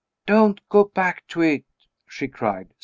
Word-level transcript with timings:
"Don't 0.25 0.67
go 0.67 0.85
back 0.85 1.27
to 1.27 1.41
it!" 1.43 1.63
she 2.07 2.27
cried. 2.27 2.73